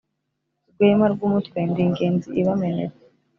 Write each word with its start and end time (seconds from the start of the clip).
Rwema 0.71 1.05
rw' 1.13 1.25
umutwe 1.27 1.59
ndi 1.69 1.81
Ingenzi 1.87 2.27
ibamenera 2.41 2.93